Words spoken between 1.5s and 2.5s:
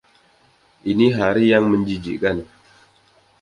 yang menjijikkan.